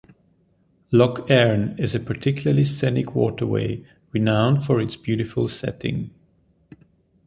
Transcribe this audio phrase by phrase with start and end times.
[0.91, 6.09] Lough Erne is a particularly scenic waterway, renowned for its beautiful setting.